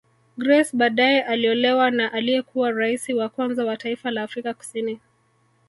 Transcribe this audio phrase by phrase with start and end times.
[0.39, 4.99] Grace badae aliolewa na aliyekuwa raisi wa kwanza wa taifa la Afrika Kusini